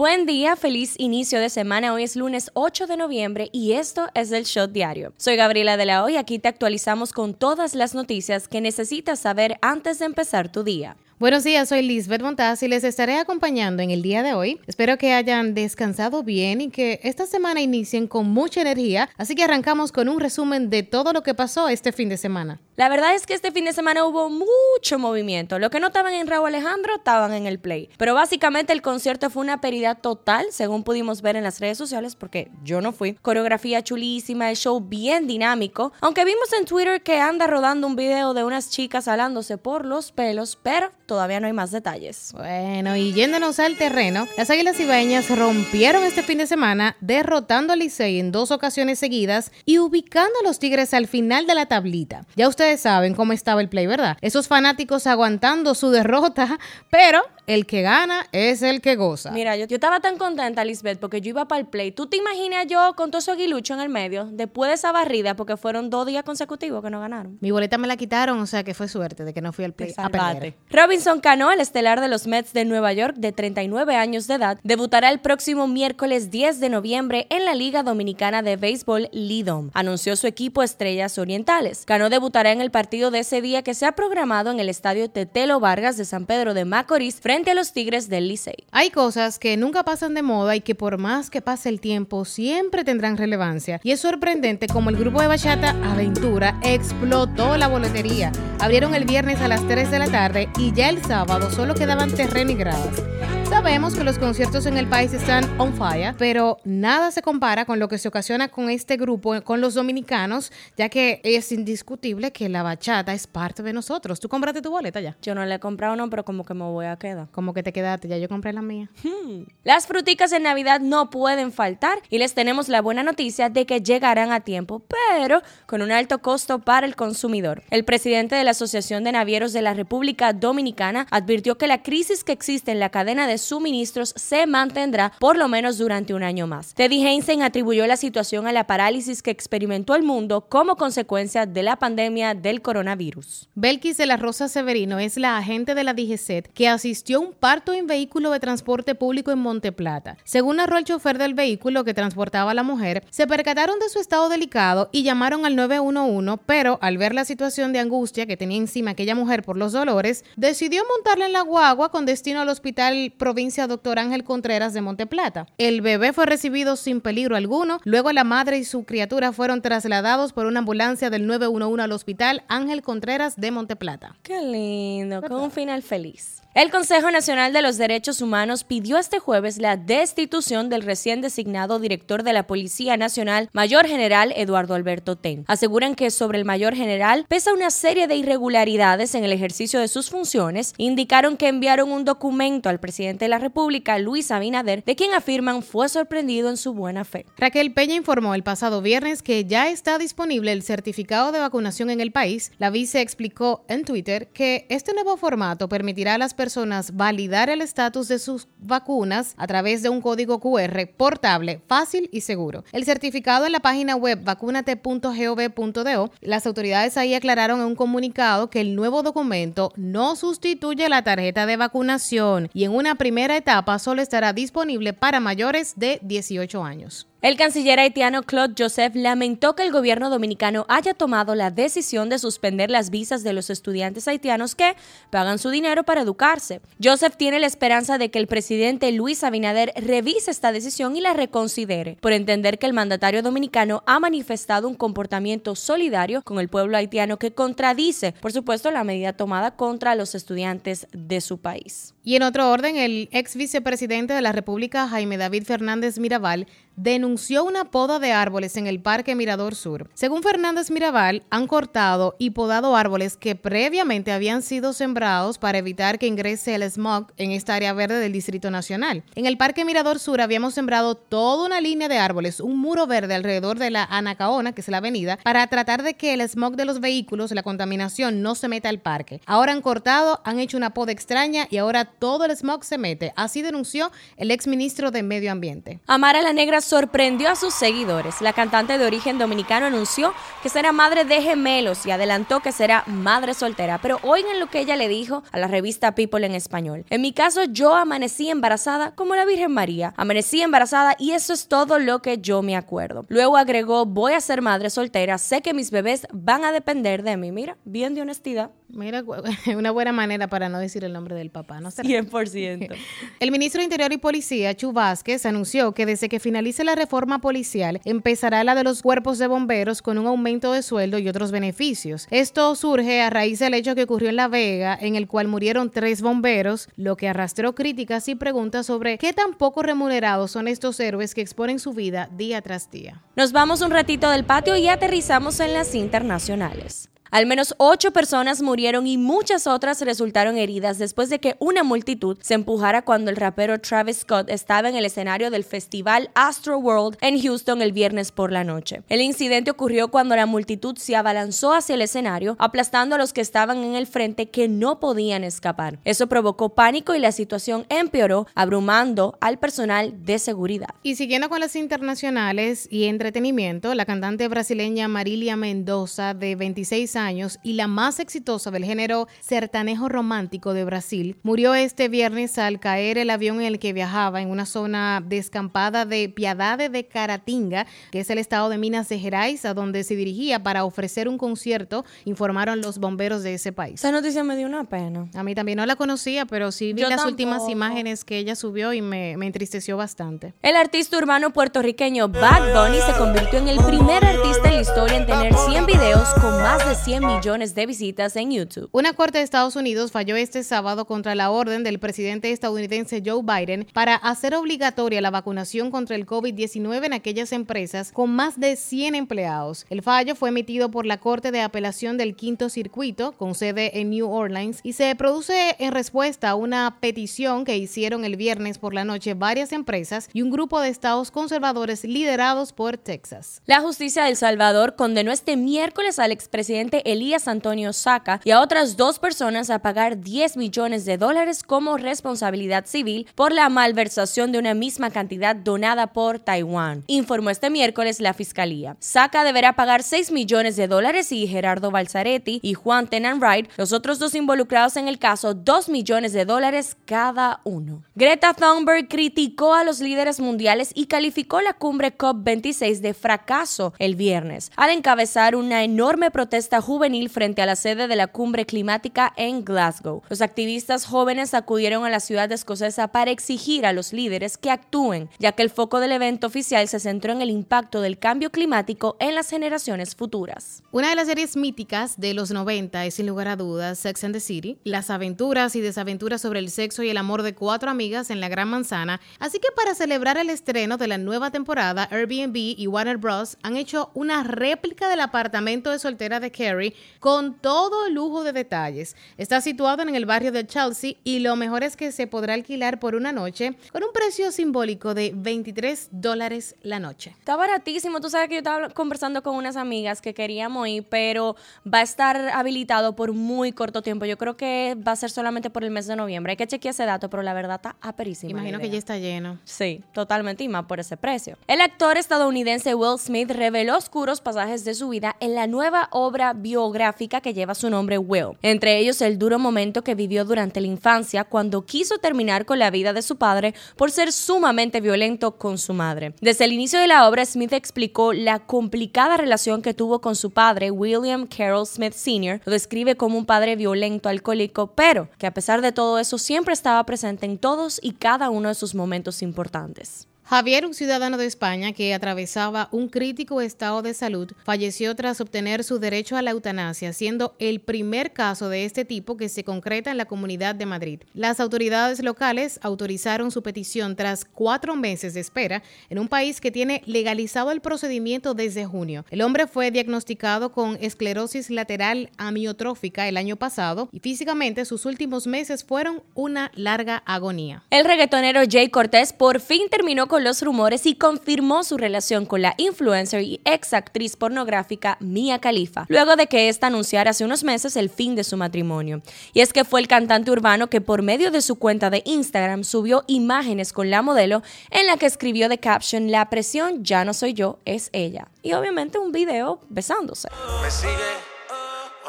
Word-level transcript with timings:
Buen 0.00 0.24
día, 0.24 0.56
feliz 0.56 0.94
inicio 0.96 1.40
de 1.40 1.50
semana. 1.50 1.92
Hoy 1.92 2.04
es 2.04 2.16
lunes 2.16 2.50
8 2.54 2.86
de 2.86 2.96
noviembre 2.96 3.50
y 3.52 3.72
esto 3.72 4.08
es 4.14 4.32
el 4.32 4.44
Shot 4.44 4.72
Diario. 4.72 5.12
Soy 5.18 5.36
Gabriela 5.36 5.76
de 5.76 5.84
la 5.84 6.02
Hoy, 6.02 6.16
aquí 6.16 6.38
te 6.38 6.48
actualizamos 6.48 7.12
con 7.12 7.34
todas 7.34 7.74
las 7.74 7.94
noticias 7.94 8.48
que 8.48 8.62
necesitas 8.62 9.18
saber 9.18 9.58
antes 9.60 9.98
de 9.98 10.06
empezar 10.06 10.50
tu 10.50 10.64
día. 10.64 10.96
Buenos 11.20 11.44
días, 11.44 11.68
soy 11.68 11.82
Lisbeth 11.82 12.22
Montaz 12.22 12.62
y 12.62 12.68
les 12.68 12.82
estaré 12.82 13.18
acompañando 13.18 13.82
en 13.82 13.90
el 13.90 14.00
día 14.00 14.22
de 14.22 14.32
hoy. 14.32 14.58
Espero 14.66 14.96
que 14.96 15.12
hayan 15.12 15.52
descansado 15.52 16.22
bien 16.22 16.62
y 16.62 16.70
que 16.70 16.98
esta 17.02 17.26
semana 17.26 17.60
inicien 17.60 18.06
con 18.06 18.30
mucha 18.30 18.62
energía, 18.62 19.10
así 19.18 19.34
que 19.34 19.44
arrancamos 19.44 19.92
con 19.92 20.08
un 20.08 20.18
resumen 20.18 20.70
de 20.70 20.82
todo 20.82 21.12
lo 21.12 21.22
que 21.22 21.34
pasó 21.34 21.68
este 21.68 21.92
fin 21.92 22.08
de 22.08 22.16
semana. 22.16 22.58
La 22.76 22.88
verdad 22.88 23.14
es 23.14 23.26
que 23.26 23.34
este 23.34 23.52
fin 23.52 23.66
de 23.66 23.74
semana 23.74 24.06
hubo 24.06 24.30
mucho 24.30 24.98
movimiento. 24.98 25.58
Lo 25.58 25.68
que 25.68 25.80
no 25.80 25.88
estaban 25.88 26.14
en 26.14 26.26
Raúl 26.26 26.46
Alejandro 26.46 26.94
estaban 26.94 27.34
en 27.34 27.44
el 27.44 27.58
Play. 27.58 27.90
Pero 27.98 28.14
básicamente 28.14 28.72
el 28.72 28.80
concierto 28.80 29.28
fue 29.28 29.42
una 29.42 29.60
pérdida 29.60 29.96
total, 29.96 30.46
según 30.50 30.82
pudimos 30.82 31.20
ver 31.20 31.36
en 31.36 31.44
las 31.44 31.60
redes 31.60 31.76
sociales, 31.76 32.16
porque 32.16 32.50
yo 32.64 32.80
no 32.80 32.92
fui. 32.92 33.16
Coreografía 33.20 33.84
chulísima, 33.84 34.48
el 34.48 34.56
show 34.56 34.80
bien 34.80 35.26
dinámico. 35.26 35.92
Aunque 36.00 36.24
vimos 36.24 36.50
en 36.54 36.64
Twitter 36.64 37.02
que 37.02 37.20
anda 37.20 37.46
rodando 37.46 37.86
un 37.86 37.96
video 37.96 38.32
de 38.32 38.44
unas 38.44 38.70
chicas 38.70 39.08
alándose 39.08 39.58
por 39.58 39.84
los 39.84 40.10
pelos, 40.10 40.58
pero 40.62 40.90
todavía 41.10 41.40
no 41.40 41.48
hay 41.48 41.52
más 41.52 41.72
detalles. 41.72 42.32
Bueno, 42.32 42.94
y 42.94 43.12
yéndonos 43.12 43.58
al 43.58 43.76
terreno, 43.76 44.28
las 44.36 44.48
Águilas 44.48 44.78
Ibaeñas 44.78 45.28
rompieron 45.28 46.04
este 46.04 46.22
fin 46.22 46.38
de 46.38 46.46
semana, 46.46 46.96
derrotando 47.00 47.72
a 47.72 47.76
Licey 47.76 48.20
en 48.20 48.30
dos 48.30 48.52
ocasiones 48.52 49.00
seguidas 49.00 49.50
y 49.64 49.80
ubicando 49.80 50.38
a 50.40 50.44
los 50.44 50.60
Tigres 50.60 50.94
al 50.94 51.08
final 51.08 51.48
de 51.48 51.56
la 51.56 51.66
tablita. 51.66 52.26
Ya 52.36 52.46
ustedes 52.46 52.82
saben 52.82 53.14
cómo 53.14 53.32
estaba 53.32 53.60
el 53.60 53.68
play, 53.68 53.88
¿verdad? 53.88 54.18
Esos 54.20 54.46
fanáticos 54.46 55.08
aguantando 55.08 55.74
su 55.74 55.90
derrota, 55.90 56.60
pero 56.90 57.22
el 57.50 57.66
que 57.66 57.82
gana 57.82 58.28
es 58.30 58.62
el 58.62 58.80
que 58.80 58.94
goza. 58.94 59.32
Mira, 59.32 59.56
yo, 59.56 59.66
yo 59.66 59.74
estaba 59.74 59.98
tan 59.98 60.18
contenta, 60.18 60.64
Lisbeth, 60.64 61.00
porque 61.00 61.20
yo 61.20 61.30
iba 61.30 61.48
para 61.48 61.60
el 61.60 61.66
play. 61.66 61.90
¿Tú 61.90 62.06
te 62.06 62.16
imaginas 62.16 62.68
yo 62.68 62.94
con 62.94 63.10
todo 63.10 63.18
ese 63.18 63.32
aguilucho 63.32 63.74
en 63.74 63.80
el 63.80 63.88
medio, 63.88 64.28
después 64.30 64.68
de 64.68 64.74
esa 64.74 64.92
barrida, 64.92 65.34
porque 65.34 65.56
fueron 65.56 65.90
dos 65.90 66.06
días 66.06 66.22
consecutivos 66.22 66.80
que 66.80 66.90
no 66.90 67.00
ganaron? 67.00 67.38
Mi 67.40 67.50
boleta 67.50 67.76
me 67.76 67.88
la 67.88 67.96
quitaron, 67.96 68.38
o 68.38 68.46
sea 68.46 68.62
que 68.62 68.72
fue 68.72 68.86
suerte 68.86 69.24
de 69.24 69.34
que 69.34 69.40
no 69.40 69.52
fui 69.52 69.64
al 69.64 69.72
play 69.72 69.92
a 69.96 70.08
perder. 70.08 70.54
Robinson 70.70 71.20
Cano, 71.20 71.50
el 71.50 71.60
estelar 71.60 72.00
de 72.00 72.06
los 72.06 72.28
Mets 72.28 72.52
de 72.52 72.64
Nueva 72.64 72.92
York, 72.92 73.16
de 73.16 73.32
39 73.32 73.96
años 73.96 74.28
de 74.28 74.34
edad, 74.34 74.60
debutará 74.62 75.10
el 75.10 75.18
próximo 75.18 75.66
miércoles 75.66 76.30
10 76.30 76.60
de 76.60 76.68
noviembre 76.68 77.26
en 77.30 77.44
la 77.44 77.56
Liga 77.56 77.82
Dominicana 77.82 78.42
de 78.42 78.56
Béisbol 78.56 79.08
Lidom. 79.10 79.70
Anunció 79.74 80.14
su 80.14 80.28
equipo 80.28 80.62
Estrellas 80.62 81.18
Orientales. 81.18 81.84
Cano 81.84 82.10
debutará 82.10 82.52
en 82.52 82.60
el 82.60 82.70
partido 82.70 83.10
de 83.10 83.20
ese 83.20 83.40
día 83.40 83.62
que 83.62 83.74
se 83.74 83.86
ha 83.86 83.92
programado 83.92 84.52
en 84.52 84.60
el 84.60 84.68
estadio 84.68 85.10
Tetelo 85.10 85.58
Vargas 85.58 85.96
de 85.96 86.04
San 86.04 86.26
Pedro 86.26 86.54
de 86.54 86.64
Macorís 86.64 87.20
frente 87.20 87.39
a 87.48 87.54
los 87.54 87.72
Tigres 87.72 88.10
del 88.10 88.28
Licey. 88.28 88.66
Hay 88.70 88.90
cosas 88.90 89.38
que 89.38 89.56
nunca 89.56 89.82
pasan 89.82 90.12
de 90.12 90.22
moda 90.22 90.56
y 90.56 90.60
que 90.60 90.74
por 90.74 90.98
más 90.98 91.30
que 91.30 91.40
pase 91.40 91.70
el 91.70 91.80
tiempo 91.80 92.26
siempre 92.26 92.84
tendrán 92.84 93.16
relevancia. 93.16 93.80
Y 93.82 93.92
es 93.92 94.00
sorprendente 94.00 94.66
como 94.66 94.90
el 94.90 94.96
grupo 94.96 95.22
de 95.22 95.28
bachata 95.28 95.70
Aventura 95.90 96.60
explotó 96.62 97.56
la 97.56 97.68
boletería. 97.68 98.30
Abrieron 98.58 98.94
el 98.94 99.06
viernes 99.06 99.40
a 99.40 99.48
las 99.48 99.66
3 99.66 99.90
de 99.90 99.98
la 99.98 100.08
tarde 100.08 100.48
y 100.58 100.72
ya 100.72 100.90
el 100.90 101.02
sábado 101.02 101.50
solo 101.50 101.74
quedaban 101.74 102.12
terreno 102.12 102.50
y 102.50 102.56
gradas. 102.56 103.39
Sabemos 103.50 103.96
que 103.96 104.04
los 104.04 104.16
conciertos 104.16 104.64
en 104.66 104.76
el 104.76 104.86
país 104.86 105.12
están 105.12 105.44
on 105.58 105.74
fire, 105.74 106.14
pero 106.16 106.58
nada 106.62 107.10
se 107.10 107.20
compara 107.20 107.64
con 107.64 107.80
lo 107.80 107.88
que 107.88 107.98
se 107.98 108.06
ocasiona 108.06 108.46
con 108.46 108.70
este 108.70 108.96
grupo, 108.96 109.42
con 109.42 109.60
los 109.60 109.74
dominicanos, 109.74 110.52
ya 110.76 110.88
que 110.88 111.20
es 111.24 111.50
indiscutible 111.50 112.30
que 112.30 112.48
la 112.48 112.62
bachata 112.62 113.12
es 113.12 113.26
parte 113.26 113.64
de 113.64 113.72
nosotros. 113.72 114.20
¿Tú 114.20 114.28
compraste 114.28 114.62
tu 114.62 114.70
boleta 114.70 115.00
ya? 115.00 115.16
Yo 115.20 115.34
no 115.34 115.44
la 115.44 115.56
he 115.56 115.58
comprado, 115.58 115.96
no, 115.96 116.08
pero 116.08 116.24
como 116.24 116.44
que 116.44 116.54
me 116.54 116.62
voy 116.62 116.86
a 116.86 116.96
quedar. 116.96 117.26
Como 117.32 117.52
que 117.52 117.64
te 117.64 117.72
quedaste, 117.72 118.06
ya 118.06 118.18
yo 118.18 118.28
compré 118.28 118.52
la 118.52 118.62
mía. 118.62 118.88
Hmm. 119.02 119.42
Las 119.64 119.88
fruticas 119.88 120.30
en 120.32 120.44
Navidad 120.44 120.80
no 120.80 121.10
pueden 121.10 121.50
faltar 121.50 121.98
y 122.08 122.18
les 122.18 122.34
tenemos 122.34 122.68
la 122.68 122.80
buena 122.80 123.02
noticia 123.02 123.50
de 123.50 123.66
que 123.66 123.80
llegarán 123.80 124.30
a 124.30 124.40
tiempo, 124.40 124.80
pero 125.18 125.42
con 125.66 125.82
un 125.82 125.90
alto 125.90 126.20
costo 126.22 126.60
para 126.60 126.86
el 126.86 126.94
consumidor. 126.94 127.64
El 127.70 127.84
presidente 127.84 128.36
de 128.36 128.44
la 128.44 128.52
Asociación 128.52 129.02
de 129.02 129.10
Navieros 129.10 129.52
de 129.52 129.62
la 129.62 129.74
República 129.74 130.32
Dominicana 130.32 131.08
advirtió 131.10 131.58
que 131.58 131.66
la 131.66 131.82
crisis 131.82 132.22
que 132.22 132.32
existe 132.32 132.70
en 132.70 132.78
la 132.78 132.90
cadena 132.90 133.26
de 133.26 133.39
suministros 133.42 134.12
se 134.16 134.46
mantendrá 134.46 135.12
por 135.18 135.36
lo 135.36 135.48
menos 135.48 135.78
durante 135.78 136.14
un 136.14 136.22
año 136.22 136.46
más. 136.46 136.74
Teddy 136.74 137.06
Heinzen 137.06 137.42
atribuyó 137.42 137.86
la 137.86 137.96
situación 137.96 138.46
a 138.46 138.52
la 138.52 138.66
parálisis 138.66 139.22
que 139.22 139.30
experimentó 139.30 139.94
el 139.94 140.02
mundo 140.02 140.46
como 140.48 140.76
consecuencia 140.76 141.46
de 141.46 141.62
la 141.62 141.76
pandemia 141.76 142.34
del 142.34 142.62
coronavirus. 142.62 143.48
Belkis 143.54 143.96
de 143.96 144.06
la 144.06 144.16
Rosa 144.16 144.48
Severino 144.48 144.98
es 144.98 145.16
la 145.16 145.38
agente 145.38 145.74
de 145.74 145.84
la 145.84 145.94
DGCET 145.94 146.52
que 146.52 146.68
asistió 146.68 147.18
a 147.18 147.20
un 147.20 147.32
parto 147.32 147.72
en 147.72 147.86
vehículo 147.86 148.30
de 148.30 148.40
transporte 148.40 148.94
público 148.94 149.30
en 149.30 149.38
Monteplata. 149.38 150.16
Según 150.24 150.56
narró 150.56 150.78
el 150.78 150.84
chofer 150.84 151.18
del 151.18 151.34
vehículo 151.34 151.84
que 151.84 151.94
transportaba 151.94 152.50
a 152.50 152.54
la 152.54 152.62
mujer, 152.62 153.04
se 153.10 153.26
percataron 153.26 153.78
de 153.78 153.88
su 153.88 153.98
estado 153.98 154.28
delicado 154.28 154.88
y 154.92 155.02
llamaron 155.02 155.46
al 155.46 155.56
911, 155.56 156.42
pero 156.46 156.78
al 156.82 156.98
ver 156.98 157.14
la 157.14 157.24
situación 157.24 157.72
de 157.72 157.80
angustia 157.80 158.26
que 158.26 158.36
tenía 158.36 158.58
encima 158.58 158.92
aquella 158.92 159.14
mujer 159.14 159.42
por 159.42 159.56
los 159.56 159.72
dolores, 159.72 160.24
decidió 160.36 160.82
montarla 160.88 161.26
en 161.26 161.32
la 161.32 161.42
guagua 161.42 161.90
con 161.90 162.06
destino 162.06 162.40
al 162.40 162.48
hospital 162.48 163.12
provincia 163.30 163.68
Dr. 163.68 164.00
Ángel 164.00 164.24
Contreras 164.24 164.74
de 164.74 164.80
Monteplata. 164.80 165.46
El 165.56 165.82
bebé 165.82 166.12
fue 166.12 166.26
recibido 166.26 166.74
sin 166.74 167.00
peligro 167.00 167.36
alguno, 167.36 167.78
luego 167.84 168.10
la 168.10 168.24
madre 168.24 168.58
y 168.58 168.64
su 168.64 168.82
criatura 168.82 169.30
fueron 169.30 169.62
trasladados 169.62 170.32
por 170.32 170.46
una 170.46 170.58
ambulancia 170.58 171.10
del 171.10 171.28
911 171.28 171.80
al 171.80 171.92
hospital 171.92 172.42
Ángel 172.48 172.82
Contreras 172.82 173.36
de 173.36 173.52
Monteplata. 173.52 174.16
Qué 174.24 174.42
lindo, 174.42 175.22
con 175.22 175.42
un 175.42 175.52
final 175.52 175.84
feliz. 175.84 176.40
El 176.52 176.72
Consejo 176.72 177.12
Nacional 177.12 177.52
de 177.52 177.62
los 177.62 177.78
Derechos 177.78 178.20
Humanos 178.20 178.64
pidió 178.64 178.98
este 178.98 179.20
jueves 179.20 179.58
la 179.58 179.76
destitución 179.76 180.68
del 180.68 180.82
recién 180.82 181.20
designado 181.20 181.78
director 181.78 182.24
de 182.24 182.32
la 182.32 182.48
Policía 182.48 182.96
Nacional, 182.96 183.48
Mayor 183.52 183.86
General 183.86 184.32
Eduardo 184.34 184.74
Alberto 184.74 185.14
Ten. 185.14 185.44
Aseguran 185.46 185.94
que 185.94 186.10
sobre 186.10 186.38
el 186.38 186.44
Mayor 186.44 186.74
General 186.74 187.24
pesa 187.28 187.52
una 187.52 187.70
serie 187.70 188.08
de 188.08 188.16
irregularidades 188.16 189.14
en 189.14 189.22
el 189.22 189.32
ejercicio 189.32 189.78
de 189.78 189.86
sus 189.86 190.10
funciones. 190.10 190.74
Indicaron 190.76 191.36
que 191.36 191.46
enviaron 191.46 191.92
un 191.92 192.04
documento 192.04 192.68
al 192.68 192.80
presidente 192.80 193.19
de 193.20 193.28
la 193.28 193.38
República, 193.38 193.98
Luis 193.98 194.30
Abinader, 194.30 194.82
de 194.84 194.96
quien 194.96 195.14
afirman 195.14 195.62
fue 195.62 195.88
sorprendido 195.88 196.48
en 196.48 196.56
su 196.56 196.72
buena 196.72 197.04
fe. 197.04 197.26
Raquel 197.36 197.72
Peña 197.72 197.94
informó 197.94 198.34
el 198.34 198.42
pasado 198.42 198.82
viernes 198.82 199.22
que 199.22 199.44
ya 199.44 199.68
está 199.68 199.98
disponible 199.98 200.50
el 200.52 200.62
certificado 200.62 201.30
de 201.30 201.38
vacunación 201.38 201.90
en 201.90 202.00
el 202.00 202.12
país. 202.12 202.50
La 202.58 202.70
vice 202.70 203.00
explicó 203.00 203.64
en 203.68 203.84
Twitter 203.84 204.28
que 204.28 204.66
este 204.70 204.94
nuevo 204.94 205.16
formato 205.16 205.68
permitirá 205.68 206.14
a 206.14 206.18
las 206.18 206.34
personas 206.34 206.96
validar 206.96 207.50
el 207.50 207.60
estatus 207.60 208.08
de 208.08 208.18
sus 208.18 208.48
vacunas 208.58 209.34
a 209.36 209.46
través 209.46 209.82
de 209.82 209.90
un 209.90 210.00
código 210.00 210.40
QR 210.40 210.88
portable, 210.96 211.60
fácil 211.66 212.08
y 212.12 212.22
seguro. 212.22 212.64
El 212.72 212.84
certificado 212.84 213.44
en 213.46 213.52
la 213.52 213.60
página 213.60 213.96
web 213.96 214.24
vacunate.gov.do, 214.24 216.10
las 216.22 216.46
autoridades 216.46 216.96
ahí 216.96 217.14
aclararon 217.14 217.60
en 217.60 217.66
un 217.66 217.76
comunicado 217.76 218.48
que 218.48 218.62
el 218.62 218.74
nuevo 218.74 219.02
documento 219.02 219.72
no 219.76 220.16
sustituye 220.16 220.88
la 220.88 221.04
tarjeta 221.04 221.44
de 221.44 221.56
vacunación 221.56 222.48
y 222.54 222.64
en 222.64 222.74
una 222.74 222.94
primera 223.00 223.34
etapa 223.34 223.78
solo 223.78 224.02
estará 224.02 224.34
disponible 224.34 224.92
para 224.92 225.20
mayores 225.20 225.72
de 225.74 226.00
18 226.02 226.62
años. 226.62 227.09
El 227.22 227.36
canciller 227.36 227.78
haitiano 227.78 228.22
Claude 228.22 228.54
Joseph 228.56 228.94
lamentó 228.94 229.54
que 229.54 229.62
el 229.62 229.72
gobierno 229.72 230.08
dominicano 230.08 230.64
haya 230.70 230.94
tomado 230.94 231.34
la 231.34 231.50
decisión 231.50 232.08
de 232.08 232.18
suspender 232.18 232.70
las 232.70 232.88
visas 232.88 233.22
de 233.22 233.34
los 233.34 233.50
estudiantes 233.50 234.08
haitianos 234.08 234.54
que 234.54 234.74
pagan 235.10 235.38
su 235.38 235.50
dinero 235.50 235.84
para 235.84 236.00
educarse. 236.00 236.62
Joseph 236.82 237.16
tiene 237.18 237.38
la 237.38 237.46
esperanza 237.46 237.98
de 237.98 238.10
que 238.10 238.18
el 238.18 238.26
presidente 238.26 238.90
Luis 238.92 239.22
Abinader 239.22 239.74
revise 239.76 240.30
esta 240.30 240.50
decisión 240.50 240.96
y 240.96 241.02
la 241.02 241.12
reconsidere, 241.12 241.98
por 242.00 242.12
entender 242.12 242.58
que 242.58 242.64
el 242.64 242.72
mandatario 242.72 243.22
dominicano 243.22 243.82
ha 243.84 244.00
manifestado 244.00 244.66
un 244.66 244.74
comportamiento 244.74 245.54
solidario 245.56 246.22
con 246.22 246.38
el 246.38 246.48
pueblo 246.48 246.78
haitiano 246.78 247.18
que 247.18 247.32
contradice, 247.32 248.12
por 248.12 248.32
supuesto, 248.32 248.70
la 248.70 248.82
medida 248.82 249.12
tomada 249.12 249.56
contra 249.56 249.94
los 249.94 250.14
estudiantes 250.14 250.86
de 250.92 251.20
su 251.20 251.36
país. 251.36 251.92
Y 252.02 252.16
en 252.16 252.22
otro 252.22 252.50
orden, 252.50 252.76
el 252.76 253.10
ex 253.12 253.36
vicepresidente 253.36 254.14
de 254.14 254.22
la 254.22 254.32
República, 254.32 254.88
Jaime 254.88 255.18
David 255.18 255.44
Fernández 255.44 255.98
Mirabal, 255.98 256.46
denunció 256.82 257.44
una 257.44 257.66
poda 257.66 257.98
de 257.98 258.12
árboles 258.12 258.56
en 258.56 258.66
el 258.66 258.80
Parque 258.80 259.14
Mirador 259.14 259.54
Sur. 259.54 259.90
Según 259.92 260.22
Fernández 260.22 260.70
Mirabal, 260.70 261.24
han 261.28 261.46
cortado 261.46 262.16
y 262.18 262.30
podado 262.30 262.74
árboles 262.74 263.18
que 263.18 263.34
previamente 263.34 264.12
habían 264.12 264.40
sido 264.40 264.72
sembrados 264.72 265.36
para 265.36 265.58
evitar 265.58 265.98
que 265.98 266.06
ingrese 266.06 266.54
el 266.54 266.62
smog 266.70 267.08
en 267.18 267.32
esta 267.32 267.54
área 267.54 267.74
verde 267.74 268.00
del 268.00 268.12
Distrito 268.12 268.50
Nacional. 268.50 269.02
En 269.14 269.26
el 269.26 269.36
Parque 269.36 269.66
Mirador 269.66 269.98
Sur 269.98 270.22
habíamos 270.22 270.54
sembrado 270.54 270.94
toda 270.94 271.44
una 271.44 271.60
línea 271.60 271.88
de 271.88 271.98
árboles, 271.98 272.40
un 272.40 272.58
muro 272.58 272.86
verde 272.86 273.14
alrededor 273.14 273.58
de 273.58 273.70
la 273.70 273.84
Anacaona, 273.84 274.52
que 274.52 274.62
es 274.62 274.68
la 274.68 274.78
avenida, 274.78 275.18
para 275.22 275.46
tratar 275.48 275.82
de 275.82 275.94
que 275.94 276.14
el 276.14 276.22
smog 276.22 276.56
de 276.56 276.64
los 276.64 276.80
vehículos, 276.80 277.30
la 277.32 277.42
contaminación, 277.42 278.22
no 278.22 278.34
se 278.34 278.48
meta 278.48 278.70
al 278.70 278.80
parque. 278.80 279.20
Ahora 279.26 279.52
han 279.52 279.60
cortado, 279.60 280.22
han 280.24 280.38
hecho 280.38 280.56
una 280.56 280.72
poda 280.72 280.92
extraña 280.92 281.46
y 281.50 281.58
ahora 281.58 281.84
todo 281.84 282.24
el 282.24 282.34
smog 282.34 282.64
se 282.64 282.78
mete. 282.78 283.12
Así 283.16 283.42
denunció 283.42 283.92
el 284.16 284.30
ex 284.30 284.46
ministro 284.46 284.90
de 284.90 285.02
Medio 285.02 285.30
Ambiente. 285.30 285.80
Amara 285.86 286.22
la 286.22 286.32
Negra 286.32 286.62
sorprendió 286.70 287.30
a 287.30 287.34
sus 287.34 287.52
seguidores. 287.52 288.20
La 288.20 288.32
cantante 288.32 288.78
de 288.78 288.86
origen 288.86 289.18
dominicano 289.18 289.66
anunció 289.66 290.14
que 290.40 290.48
será 290.48 290.70
madre 290.70 291.04
de 291.04 291.20
gemelos 291.20 291.84
y 291.84 291.90
adelantó 291.90 292.38
que 292.38 292.52
será 292.52 292.84
madre 292.86 293.34
soltera. 293.34 293.78
Pero 293.82 293.98
oigan 294.04 294.38
lo 294.38 294.46
que 294.46 294.60
ella 294.60 294.76
le 294.76 294.86
dijo 294.86 295.24
a 295.32 295.38
la 295.40 295.48
revista 295.48 295.96
People 295.96 296.24
en 296.24 296.36
español. 296.36 296.84
En 296.88 297.02
mi 297.02 297.12
caso, 297.12 297.42
yo 297.42 297.74
amanecí 297.74 298.30
embarazada 298.30 298.94
como 298.94 299.16
la 299.16 299.24
Virgen 299.24 299.50
María. 299.50 299.92
Amanecí 299.96 300.42
embarazada 300.42 300.94
y 300.96 301.10
eso 301.10 301.32
es 301.32 301.48
todo 301.48 301.80
lo 301.80 302.02
que 302.02 302.18
yo 302.18 302.40
me 302.40 302.56
acuerdo. 302.56 303.04
Luego 303.08 303.36
agregó, 303.36 303.84
voy 303.84 304.12
a 304.12 304.20
ser 304.20 304.40
madre 304.40 304.70
soltera, 304.70 305.18
sé 305.18 305.42
que 305.42 305.54
mis 305.54 305.72
bebés 305.72 306.06
van 306.12 306.44
a 306.44 306.52
depender 306.52 307.02
de 307.02 307.16
mí. 307.16 307.32
Mira, 307.32 307.56
bien 307.64 307.96
de 307.96 308.02
honestidad. 308.02 308.52
Mira, 308.72 309.02
una 309.56 309.70
buena 309.70 309.92
manera 309.92 310.28
para 310.28 310.48
no 310.48 310.58
decir 310.58 310.84
el 310.84 310.92
nombre 310.92 311.14
del 311.14 311.30
papá, 311.30 311.60
¿no? 311.60 311.70
100%. 311.70 312.76
El 313.20 313.30
ministro 313.30 313.58
de 313.58 313.64
Interior 313.64 313.92
y 313.92 313.98
Policía, 313.98 314.54
Chu 314.54 314.72
Vázquez, 314.72 315.26
anunció 315.26 315.72
que 315.72 315.86
desde 315.86 316.08
que 316.08 316.20
finalice 316.20 316.64
la 316.64 316.74
reforma 316.74 317.20
policial, 317.20 317.80
empezará 317.84 318.44
la 318.44 318.54
de 318.54 318.64
los 318.64 318.82
cuerpos 318.82 319.18
de 319.18 319.26
bomberos 319.26 319.82
con 319.82 319.98
un 319.98 320.06
aumento 320.06 320.52
de 320.52 320.62
sueldo 320.62 320.98
y 320.98 321.08
otros 321.08 321.30
beneficios. 321.32 322.06
Esto 322.10 322.54
surge 322.54 323.02
a 323.02 323.10
raíz 323.10 323.38
del 323.38 323.54
hecho 323.54 323.74
que 323.74 323.82
ocurrió 323.82 324.08
en 324.08 324.16
La 324.16 324.28
Vega, 324.28 324.78
en 324.80 324.96
el 324.96 325.06
cual 325.06 325.28
murieron 325.28 325.70
tres 325.70 326.02
bomberos, 326.02 326.68
lo 326.76 326.96
que 326.96 327.08
arrastró 327.08 327.54
críticas 327.54 328.08
y 328.08 328.14
preguntas 328.14 328.66
sobre 328.66 328.98
qué 328.98 329.12
tan 329.12 329.34
poco 329.34 329.62
remunerados 329.62 330.30
son 330.30 330.48
estos 330.48 330.78
héroes 330.80 331.14
que 331.14 331.20
exponen 331.20 331.58
su 331.58 331.72
vida 331.72 332.08
día 332.16 332.42
tras 332.42 332.70
día. 332.70 333.02
Nos 333.16 333.32
vamos 333.32 333.60
un 333.60 333.70
ratito 333.70 334.10
del 334.10 334.24
patio 334.24 334.56
y 334.56 334.68
aterrizamos 334.68 335.40
en 335.40 335.52
las 335.52 335.74
internacionales. 335.74 336.90
Al 337.10 337.26
menos 337.26 337.56
ocho 337.58 337.90
personas 337.90 338.40
murieron 338.40 338.86
y 338.86 338.96
muchas 338.96 339.48
otras 339.48 339.80
resultaron 339.80 340.38
heridas 340.38 340.78
después 340.78 341.10
de 341.10 341.18
que 341.18 341.34
una 341.40 341.64
multitud 341.64 342.16
se 342.20 342.34
empujara 342.34 342.82
cuando 342.82 343.10
el 343.10 343.16
rapero 343.16 343.60
Travis 343.60 343.98
Scott 344.02 344.30
estaba 344.30 344.68
en 344.68 344.76
el 344.76 344.84
escenario 344.84 345.28
del 345.32 345.42
festival 345.42 346.10
Astro 346.14 346.58
World 346.58 346.98
en 347.00 347.20
Houston 347.20 347.62
el 347.62 347.72
viernes 347.72 348.12
por 348.12 348.30
la 348.30 348.44
noche. 348.44 348.82
El 348.88 349.00
incidente 349.00 349.50
ocurrió 349.50 349.88
cuando 349.88 350.14
la 350.14 350.26
multitud 350.26 350.76
se 350.76 350.94
abalanzó 350.94 351.52
hacia 351.52 351.74
el 351.74 351.82
escenario, 351.82 352.36
aplastando 352.38 352.94
a 352.94 352.98
los 352.98 353.12
que 353.12 353.22
estaban 353.22 353.64
en 353.64 353.74
el 353.74 353.88
frente 353.88 354.30
que 354.30 354.46
no 354.46 354.78
podían 354.78 355.24
escapar. 355.24 355.80
Eso 355.84 356.06
provocó 356.06 356.50
pánico 356.50 356.94
y 356.94 357.00
la 357.00 357.10
situación 357.10 357.66
empeoró, 357.70 358.28
abrumando 358.36 359.18
al 359.20 359.40
personal 359.40 360.04
de 360.04 360.20
seguridad. 360.20 360.68
Y 360.84 360.94
siguiendo 360.94 361.28
con 361.28 361.40
las 361.40 361.56
internacionales 361.56 362.68
y 362.70 362.84
entretenimiento, 362.84 363.74
la 363.74 363.84
cantante 363.84 364.28
brasileña 364.28 364.86
Marilia 364.86 365.34
Mendoza, 365.34 366.14
de 366.14 366.36
26 366.36 366.94
años, 366.94 366.99
años 367.04 367.38
y 367.42 367.54
la 367.54 367.66
más 367.66 368.00
exitosa 368.00 368.50
del 368.50 368.64
género 368.64 369.08
sertanejo 369.20 369.88
romántico 369.88 370.54
de 370.54 370.64
Brasil, 370.64 371.16
murió 371.22 371.54
este 371.54 371.88
viernes 371.88 372.38
al 372.38 372.60
caer 372.60 372.98
el 372.98 373.10
avión 373.10 373.40
en 373.40 373.46
el 373.46 373.58
que 373.58 373.72
viajaba 373.72 374.20
en 374.20 374.30
una 374.30 374.46
zona 374.46 375.02
descampada 375.04 375.84
de 375.84 376.08
Piedade 376.08 376.68
de 376.68 376.86
Caratinga, 376.86 377.66
que 377.90 378.00
es 378.00 378.10
el 378.10 378.18
estado 378.18 378.48
de 378.48 378.58
Minas 378.58 378.88
Gerais, 378.88 379.44
a 379.44 379.54
donde 379.54 379.84
se 379.84 379.96
dirigía 379.96 380.42
para 380.42 380.64
ofrecer 380.64 381.08
un 381.08 381.18
concierto, 381.18 381.84
informaron 382.04 382.60
los 382.60 382.78
bomberos 382.78 383.22
de 383.22 383.34
ese 383.34 383.52
país. 383.52 383.74
Esa 383.74 383.92
noticia 383.92 384.24
me 384.24 384.36
dio 384.36 384.46
una 384.46 384.64
pena. 384.64 385.08
A 385.14 385.22
mí 385.22 385.34
también 385.34 385.56
no 385.56 385.66
la 385.66 385.76
conocía, 385.76 386.26
pero 386.26 386.52
sí 386.52 386.72
vi 386.72 386.82
las 386.82 387.04
últimas 387.04 387.48
imágenes 387.48 388.04
que 388.04 388.18
ella 388.18 388.34
subió 388.34 388.72
y 388.72 388.82
me, 388.82 389.16
me 389.16 389.26
entristeció 389.26 389.76
bastante. 389.76 390.34
El 390.42 390.56
artista 390.56 390.98
urbano 390.98 391.32
puertorriqueño 391.32 392.08
Bad 392.08 392.54
Bunny 392.54 392.80
se 392.80 392.98
convirtió 392.98 393.38
en 393.38 393.48
el 393.48 393.58
primer 393.64 394.04
artista 394.04 394.48
en 394.48 394.54
la 394.56 394.60
historia 394.60 394.96
en 394.96 395.06
tener 395.06 395.34
100 395.34 395.66
videos 395.66 396.08
con 396.20 396.42
más 396.42 396.66
de 396.68 396.74
100 396.74 396.89
millones 396.98 397.54
de 397.54 397.66
visitas 397.66 398.16
en 398.16 398.32
YouTube. 398.32 398.68
Una 398.72 398.94
corte 398.94 399.18
de 399.18 399.24
Estados 399.24 399.54
Unidos 399.54 399.92
falló 399.92 400.16
este 400.16 400.42
sábado 400.42 400.86
contra 400.86 401.14
la 401.14 401.30
orden 401.30 401.62
del 401.62 401.78
presidente 401.78 402.32
estadounidense 402.32 403.00
Joe 403.04 403.22
Biden 403.22 403.68
para 403.72 403.94
hacer 403.94 404.34
obligatoria 404.34 405.00
la 405.00 405.10
vacunación 405.10 405.70
contra 405.70 405.94
el 405.94 406.04
COVID-19 406.04 406.86
en 406.86 406.92
aquellas 406.92 407.32
empresas 407.32 407.92
con 407.92 408.10
más 408.10 408.40
de 408.40 408.56
100 408.56 408.96
empleados. 408.96 409.66
El 409.70 409.82
fallo 409.82 410.16
fue 410.16 410.30
emitido 410.30 410.72
por 410.72 410.84
la 410.84 410.98
Corte 410.98 411.30
de 411.30 411.40
Apelación 411.40 411.96
del 411.96 412.16
Quinto 412.16 412.48
Circuito, 412.48 413.12
con 413.12 413.36
sede 413.36 413.78
en 413.80 413.90
New 413.90 414.10
Orleans, 414.10 414.58
y 414.64 414.72
se 414.72 414.92
produce 414.96 415.54
en 415.60 415.70
respuesta 415.70 416.30
a 416.30 416.34
una 416.34 416.78
petición 416.80 417.44
que 417.44 417.56
hicieron 417.56 418.04
el 418.04 418.16
viernes 418.16 418.58
por 418.58 418.74
la 418.74 418.84
noche 418.84 419.14
varias 419.14 419.52
empresas 419.52 420.08
y 420.12 420.22
un 420.22 420.30
grupo 420.30 420.60
de 420.60 420.70
estados 420.70 421.12
conservadores 421.12 421.84
liderados 421.84 422.52
por 422.52 422.78
Texas. 422.78 423.42
La 423.46 423.60
justicia 423.60 424.02
de 424.02 424.10
El 424.10 424.16
Salvador 424.16 424.74
condenó 424.74 425.12
este 425.12 425.36
miércoles 425.36 425.98
al 425.98 426.10
expresidente 426.10 426.79
Elías 426.84 427.28
Antonio 427.28 427.72
Saca 427.72 428.20
y 428.24 428.30
a 428.30 428.40
otras 428.40 428.76
dos 428.76 428.98
personas 428.98 429.50
a 429.50 429.60
pagar 429.60 430.00
10 430.00 430.36
millones 430.36 430.84
de 430.84 430.98
dólares 430.98 431.42
como 431.42 431.76
responsabilidad 431.76 432.66
civil 432.66 433.06
por 433.14 433.32
la 433.32 433.48
malversación 433.48 434.32
de 434.32 434.38
una 434.38 434.54
misma 434.54 434.90
cantidad 434.90 435.34
donada 435.34 435.88
por 435.88 436.18
Taiwán, 436.18 436.84
informó 436.86 437.30
este 437.30 437.50
miércoles 437.50 438.00
la 438.00 438.14
fiscalía. 438.14 438.76
Saca 438.78 439.24
deberá 439.24 439.54
pagar 439.54 439.82
6 439.82 440.12
millones 440.12 440.56
de 440.56 440.68
dólares 440.68 441.12
y 441.12 441.26
Gerardo 441.26 441.70
Balzaretti 441.70 442.40
y 442.42 442.54
Juan 442.54 442.86
Tenanwright, 442.88 443.50
los 443.56 443.72
otros 443.72 443.98
dos 443.98 444.14
involucrados 444.14 444.76
en 444.76 444.88
el 444.88 444.98
caso, 444.98 445.34
2 445.34 445.68
millones 445.68 446.12
de 446.12 446.24
dólares 446.24 446.76
cada 446.84 447.40
uno. 447.44 447.82
Greta 447.94 448.34
Thunberg 448.34 448.88
criticó 448.88 449.54
a 449.54 449.64
los 449.64 449.80
líderes 449.80 450.20
mundiales 450.20 450.70
y 450.74 450.86
calificó 450.86 451.40
la 451.40 451.54
cumbre 451.54 451.96
COP26 451.96 452.80
de 452.80 452.94
fracaso 452.94 453.74
el 453.78 453.94
viernes, 453.94 454.50
al 454.56 454.70
encabezar 454.70 455.36
una 455.36 455.64
enorme 455.64 456.10
protesta 456.10 456.60
juvenil 456.70 457.10
frente 457.10 457.42
a 457.42 457.46
la 457.46 457.56
sede 457.56 457.88
de 457.88 457.96
la 457.96 458.06
cumbre 458.06 458.46
climática 458.46 459.12
en 459.16 459.44
Glasgow. 459.44 460.04
Los 460.08 460.20
activistas 460.20 460.86
jóvenes 460.86 461.34
acudieron 461.34 461.84
a 461.84 461.90
la 461.90 461.98
ciudad 461.98 462.30
escocesa 462.30 462.86
para 462.86 463.10
exigir 463.10 463.66
a 463.66 463.72
los 463.72 463.92
líderes 463.92 464.38
que 464.38 464.52
actúen, 464.52 465.10
ya 465.18 465.32
que 465.32 465.42
el 465.42 465.50
foco 465.50 465.80
del 465.80 465.90
evento 465.90 466.28
oficial 466.28 466.68
se 466.68 466.78
centró 466.78 467.10
en 467.12 467.22
el 467.22 467.30
impacto 467.30 467.80
del 467.80 467.98
cambio 467.98 468.30
climático 468.30 468.96
en 469.00 469.16
las 469.16 469.28
generaciones 469.30 469.96
futuras. 469.96 470.62
Una 470.70 470.90
de 470.90 470.94
las 470.94 471.08
series 471.08 471.36
míticas 471.36 471.98
de 471.98 472.14
los 472.14 472.30
90 472.30 472.86
es 472.86 472.94
sin 472.94 473.08
lugar 473.08 473.26
a 473.26 473.34
dudas 473.34 473.80
Sex 473.80 474.04
and 474.04 474.14
the 474.14 474.20
City, 474.20 474.56
las 474.62 474.90
aventuras 474.90 475.56
y 475.56 475.60
desaventuras 475.60 476.20
sobre 476.20 476.38
el 476.38 476.52
sexo 476.52 476.84
y 476.84 476.90
el 476.90 476.98
amor 476.98 477.24
de 477.24 477.34
cuatro 477.34 477.68
amigas 477.68 478.10
en 478.10 478.20
la 478.20 478.28
Gran 478.28 478.46
Manzana, 478.46 479.00
así 479.18 479.40
que 479.40 479.48
para 479.56 479.74
celebrar 479.74 480.18
el 480.18 480.30
estreno 480.30 480.76
de 480.76 480.86
la 480.86 480.98
nueva 480.98 481.32
temporada, 481.32 481.88
Airbnb 481.90 482.36
y 482.36 482.68
Warner 482.68 482.98
Bros. 482.98 483.38
han 483.42 483.56
hecho 483.56 483.90
una 483.94 484.22
réplica 484.22 484.88
del 484.88 485.00
apartamento 485.00 485.72
de 485.72 485.80
soltera 485.80 486.20
de 486.20 486.30
Carrie 486.30 486.59
con 486.98 487.34
todo 487.34 487.88
lujo 487.88 488.24
de 488.24 488.32
detalles. 488.32 488.96
Está 489.16 489.40
situado 489.40 489.82
en 489.82 489.94
el 489.94 490.06
barrio 490.06 490.32
de 490.32 490.46
Chelsea 490.46 490.94
y 491.04 491.20
lo 491.20 491.36
mejor 491.36 491.62
es 491.62 491.76
que 491.76 491.92
se 491.92 492.06
podrá 492.06 492.34
alquilar 492.34 492.78
por 492.78 492.94
una 492.94 493.12
noche 493.12 493.54
con 493.72 493.82
un 493.82 493.92
precio 493.92 494.32
simbólico 494.32 494.94
de 494.94 495.12
23 495.14 495.88
dólares 495.92 496.56
la 496.62 496.78
noche. 496.78 497.14
Está 497.18 497.36
baratísimo. 497.36 498.00
Tú 498.00 498.10
sabes 498.10 498.28
que 498.28 498.34
yo 498.34 498.38
estaba 498.38 498.70
conversando 498.70 499.22
con 499.22 499.36
unas 499.36 499.56
amigas 499.56 500.00
que 500.00 500.14
queríamos 500.14 500.68
ir, 500.68 500.84
pero 500.88 501.36
va 501.66 501.78
a 501.78 501.82
estar 501.82 502.16
habilitado 502.30 502.94
por 502.94 503.12
muy 503.12 503.52
corto 503.52 503.82
tiempo. 503.82 504.04
Yo 504.04 504.18
creo 504.18 504.36
que 504.36 504.76
va 504.86 504.92
a 504.92 504.96
ser 504.96 505.10
solamente 505.10 505.50
por 505.50 505.64
el 505.64 505.70
mes 505.70 505.86
de 505.86 505.96
noviembre. 505.96 506.32
Hay 506.32 506.36
que 506.36 506.46
chequear 506.46 506.70
ese 506.70 506.84
dato, 506.84 507.10
pero 507.10 507.22
la 507.22 507.34
verdad 507.34 507.56
está 507.56 507.76
aperísimo. 507.80 508.30
Imagino 508.30 508.58
que 508.58 508.70
ya 508.70 508.78
está 508.78 508.98
lleno. 508.98 509.38
Sí, 509.44 509.82
totalmente 509.92 510.44
y 510.44 510.48
más 510.48 510.64
por 510.64 510.80
ese 510.80 510.96
precio. 510.96 511.36
El 511.46 511.60
actor 511.60 511.96
estadounidense 511.96 512.74
Will 512.74 512.98
Smith 512.98 513.30
reveló 513.30 513.76
oscuros 513.76 514.20
pasajes 514.20 514.64
de 514.64 514.74
su 514.74 514.88
vida 514.88 515.16
en 515.20 515.34
la 515.34 515.46
nueva 515.46 515.88
obra 515.90 516.32
biográfica 516.50 517.20
que 517.20 517.32
lleva 517.32 517.54
su 517.54 517.70
nombre 517.70 517.96
Will, 517.96 518.36
entre 518.42 518.78
ellos 518.78 519.00
el 519.02 519.18
duro 519.18 519.38
momento 519.38 519.82
que 519.82 519.94
vivió 519.94 520.24
durante 520.24 520.60
la 520.60 520.66
infancia 520.66 521.24
cuando 521.24 521.64
quiso 521.64 521.98
terminar 521.98 522.44
con 522.44 522.58
la 522.58 522.70
vida 522.70 522.92
de 522.92 523.02
su 523.02 523.16
padre 523.16 523.54
por 523.76 523.92
ser 523.92 524.12
sumamente 524.12 524.80
violento 524.80 525.36
con 525.38 525.58
su 525.58 525.74
madre. 525.74 526.14
Desde 526.20 526.44
el 526.44 526.52
inicio 526.52 526.80
de 526.80 526.88
la 526.88 527.08
obra, 527.08 527.24
Smith 527.24 527.52
explicó 527.52 528.12
la 528.12 528.40
complicada 528.40 529.16
relación 529.16 529.62
que 529.62 529.74
tuvo 529.74 530.00
con 530.00 530.16
su 530.16 530.30
padre, 530.30 530.70
William 530.72 531.26
Carroll 531.26 531.66
Smith 531.66 531.94
Sr., 531.94 532.40
lo 532.44 532.52
describe 532.52 532.96
como 532.96 533.16
un 533.16 533.26
padre 533.26 533.54
violento, 533.54 534.08
alcohólico, 534.08 534.74
pero 534.74 535.08
que 535.18 535.28
a 535.28 535.34
pesar 535.34 535.60
de 535.60 535.72
todo 535.72 535.98
eso 535.98 536.18
siempre 536.18 536.52
estaba 536.52 536.84
presente 536.84 537.26
en 537.26 537.38
todos 537.38 537.78
y 537.80 537.92
cada 537.92 538.28
uno 538.30 538.48
de 538.48 538.54
sus 538.56 538.74
momentos 538.74 539.22
importantes. 539.22 540.09
Javier, 540.30 540.64
un 540.64 540.74
ciudadano 540.74 541.18
de 541.18 541.26
España 541.26 541.72
que 541.72 541.92
atravesaba 541.92 542.68
un 542.70 542.88
crítico 542.88 543.40
estado 543.40 543.82
de 543.82 543.94
salud, 543.94 544.30
falleció 544.44 544.94
tras 544.94 545.20
obtener 545.20 545.64
su 545.64 545.80
derecho 545.80 546.16
a 546.16 546.22
la 546.22 546.30
eutanasia, 546.30 546.92
siendo 546.92 547.34
el 547.40 547.58
primer 547.58 548.12
caso 548.12 548.48
de 548.48 548.64
este 548.64 548.84
tipo 548.84 549.16
que 549.16 549.28
se 549.28 549.42
concreta 549.42 549.90
en 549.90 549.96
la 549.96 550.04
Comunidad 550.04 550.54
de 550.54 550.66
Madrid. 550.66 551.00
Las 551.14 551.40
autoridades 551.40 552.00
locales 552.04 552.60
autorizaron 552.62 553.32
su 553.32 553.42
petición 553.42 553.96
tras 553.96 554.24
cuatro 554.24 554.76
meses 554.76 555.14
de 555.14 555.20
espera 555.20 555.64
en 555.88 555.98
un 555.98 556.06
país 556.06 556.40
que 556.40 556.52
tiene 556.52 556.84
legalizado 556.86 557.50
el 557.50 557.60
procedimiento 557.60 558.32
desde 558.32 558.66
junio. 558.66 559.04
El 559.10 559.22
hombre 559.22 559.48
fue 559.48 559.72
diagnosticado 559.72 560.52
con 560.52 560.78
esclerosis 560.80 561.50
lateral 561.50 562.08
amiotrófica 562.18 563.08
el 563.08 563.16
año 563.16 563.34
pasado 563.34 563.88
y 563.90 563.98
físicamente 563.98 564.64
sus 564.64 564.86
últimos 564.86 565.26
meses 565.26 565.64
fueron 565.64 566.04
una 566.14 566.52
larga 566.54 567.02
agonía. 567.04 567.64
El 567.70 567.84
reggaetonero 567.84 568.42
Jay 568.48 568.68
Cortés 568.68 569.12
por 569.12 569.40
fin 569.40 569.62
terminó 569.68 570.06
los 570.20 570.42
rumores 570.42 570.86
y 570.86 570.94
confirmó 570.94 571.64
su 571.64 571.76
relación 571.76 572.26
con 572.26 572.42
la 572.42 572.54
influencer 572.56 573.22
y 573.22 573.40
ex 573.44 573.72
actriz 573.72 574.16
pornográfica 574.16 574.96
Mia 575.00 575.38
Khalifa, 575.38 575.86
luego 575.88 576.16
de 576.16 576.26
que 576.26 576.48
ésta 576.48 576.68
anunciara 576.68 577.10
hace 577.10 577.24
unos 577.24 577.44
meses 577.44 577.76
el 577.76 577.90
fin 577.90 578.14
de 578.14 578.24
su 578.24 578.36
matrimonio. 578.36 579.02
Y 579.32 579.40
es 579.40 579.52
que 579.52 579.64
fue 579.64 579.80
el 579.80 579.88
cantante 579.88 580.30
urbano 580.30 580.68
que 580.68 580.80
por 580.80 581.02
medio 581.02 581.30
de 581.30 581.42
su 581.42 581.56
cuenta 581.56 581.90
de 581.90 582.02
Instagram 582.04 582.64
subió 582.64 583.04
imágenes 583.06 583.72
con 583.72 583.90
la 583.90 584.02
modelo 584.02 584.42
en 584.70 584.86
la 584.86 584.96
que 584.96 585.06
escribió 585.06 585.48
de 585.48 585.58
caption 585.58 586.10
La 586.10 586.30
presión 586.30 586.84
ya 586.84 587.04
no 587.04 587.14
soy 587.14 587.34
yo, 587.34 587.58
es 587.64 587.90
ella. 587.92 588.28
Y 588.42 588.52
obviamente 588.52 588.98
un 588.98 589.12
video 589.12 589.60
besándose. 589.68 590.28
¿Me 590.62 590.70
sigue 590.70 591.29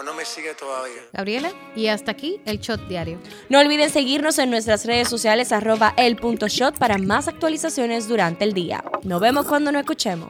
o 0.01 0.03
no 0.03 0.13
me 0.13 0.25
sigue 0.25 0.53
todavía? 0.55 1.01
Gabriela, 1.13 1.51
y 1.75 1.87
hasta 1.87 2.11
aquí 2.11 2.41
el 2.45 2.59
shot 2.59 2.87
diario. 2.87 3.19
No 3.49 3.59
olviden 3.59 3.89
seguirnos 3.89 4.39
en 4.39 4.49
nuestras 4.49 4.85
redes 4.85 5.07
sociales 5.07 5.51
arroba 5.51 5.93
el 5.95 6.15
punto 6.15 6.47
shot 6.47 6.77
para 6.77 6.97
más 6.97 7.27
actualizaciones 7.27 8.07
durante 8.07 8.43
el 8.43 8.53
día. 8.53 8.83
Nos 9.03 9.21
vemos 9.21 9.45
cuando 9.45 9.71
nos 9.71 9.81
escuchemos. 9.81 10.29